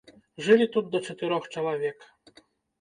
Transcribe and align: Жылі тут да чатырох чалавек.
Жылі 0.45 0.67
тут 0.77 0.89
да 0.95 1.03
чатырох 1.07 1.43
чалавек. 1.55 2.11